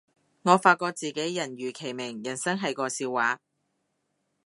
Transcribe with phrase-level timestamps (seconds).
[0.41, 3.39] 我發覺自己人如其名，人生係個笑話